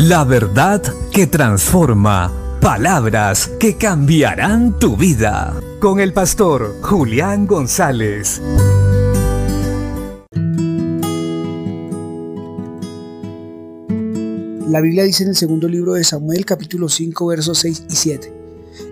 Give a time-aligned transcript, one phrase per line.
[0.00, 2.32] La verdad que transforma.
[2.60, 5.60] Palabras que cambiarán tu vida.
[5.80, 8.40] Con el pastor Julián González.
[14.68, 18.32] La Biblia dice en el segundo libro de Samuel capítulo 5 versos 6 y 7.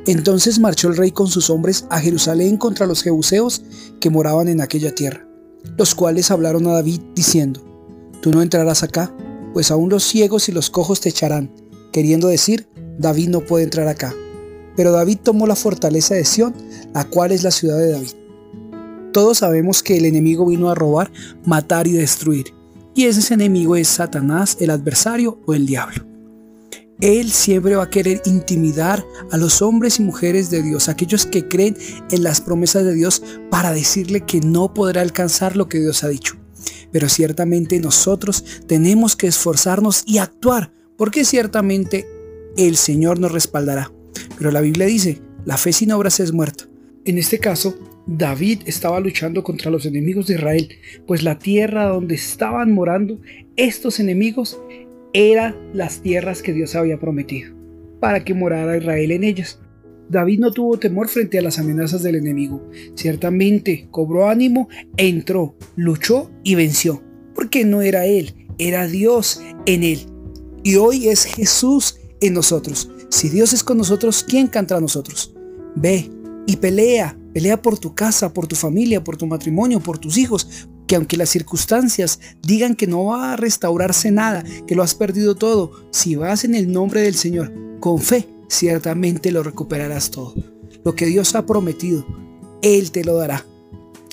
[0.08, 3.62] Entonces marchó el rey con sus hombres a Jerusalén contra los jebuseos
[4.00, 5.24] que moraban en aquella tierra,
[5.78, 7.62] los cuales hablaron a David diciendo,
[8.20, 9.12] Tú no entrarás acá,
[9.56, 11.50] pues aún los ciegos y los cojos te echarán,
[11.90, 14.14] queriendo decir, David no puede entrar acá.
[14.76, 16.54] Pero David tomó la fortaleza de Sión,
[16.92, 18.12] la cual es la ciudad de David.
[19.14, 21.10] Todos sabemos que el enemigo vino a robar,
[21.46, 22.52] matar y destruir
[22.96, 26.06] y ese enemigo es Satanás, el adversario o el diablo.
[27.00, 31.46] Él siempre va a querer intimidar a los hombres y mujeres de Dios, aquellos que
[31.46, 31.76] creen
[32.10, 36.08] en las promesas de Dios, para decirle que no podrá alcanzar lo que Dios ha
[36.08, 36.36] dicho.
[36.92, 42.06] Pero ciertamente nosotros tenemos que esforzarnos y actuar, porque ciertamente
[42.56, 43.92] el Señor nos respaldará.
[44.38, 46.64] Pero la Biblia dice, la fe sin obras es muerta.
[47.04, 50.68] En este caso, David estaba luchando contra los enemigos de Israel,
[51.06, 53.20] pues la tierra donde estaban morando
[53.56, 54.58] estos enemigos
[55.12, 57.54] eran las tierras que Dios había prometido,
[58.00, 59.60] para que morara Israel en ellas.
[60.08, 62.68] David no tuvo temor frente a las amenazas del enemigo.
[62.94, 67.02] Ciertamente cobró ánimo, entró, luchó y venció,
[67.34, 70.00] porque no era él, era Dios en él.
[70.62, 72.90] Y hoy es Jesús en nosotros.
[73.08, 75.34] Si Dios es con nosotros, ¿quién contra nosotros?
[75.74, 76.10] Ve
[76.46, 80.66] y pelea, Pelea por tu casa, por tu familia, por tu matrimonio, por tus hijos,
[80.86, 85.34] que aunque las circunstancias digan que no va a restaurarse nada, que lo has perdido
[85.34, 90.34] todo, si vas en el nombre del Señor con fe, ciertamente lo recuperarás todo.
[90.84, 92.06] Lo que Dios ha prometido,
[92.62, 93.44] Él te lo dará.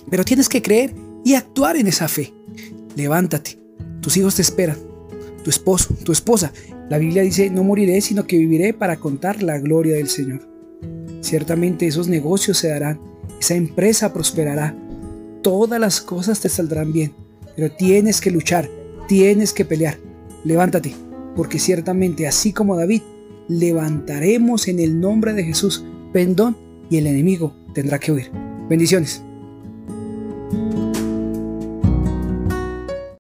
[0.10, 2.34] Pero tienes que creer y actuar en esa fe.
[2.96, 3.60] Levántate,
[4.02, 4.78] tus hijos te esperan,
[5.44, 6.52] tu esposo, tu esposa.
[6.90, 10.48] La Biblia dice, no moriré, sino que viviré para contar la gloria del Señor.
[11.22, 13.00] Ciertamente esos negocios se darán
[13.44, 14.74] esa empresa prosperará,
[15.42, 17.12] todas las cosas te saldrán bien,
[17.58, 18.70] pero tienes que luchar,
[19.10, 19.98] tienes que pelear.
[20.46, 20.96] Levántate,
[21.36, 23.02] porque ciertamente así como David,
[23.48, 26.58] levantaremos en el nombre de Jesús pendón
[26.90, 28.32] y el enemigo tendrá que huir.
[28.70, 29.24] Bendiciones.